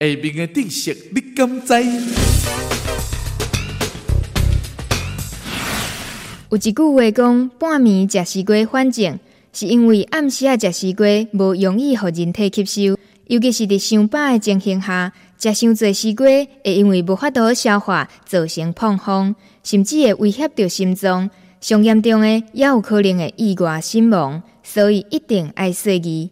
[0.00, 1.74] 下面的知识你敢知？
[6.50, 9.18] 有一句话讲，半暝食西瓜反正
[9.52, 19.34] 是因为暗时啊食西瓜无容易互人体吸收，尤其是伫上饱的情形下，食伤侪西瓜会因为无法度消化造成胖风，
[19.64, 21.28] 甚至会威胁到心脏，
[21.60, 26.30] 上严重的也有可能会意外身亡，所以一定爱细意。